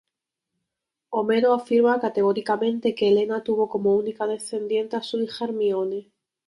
[1.11, 6.09] Homero afirma categóricamente que Helena tuvo como única descendiente a su hija Hermíone.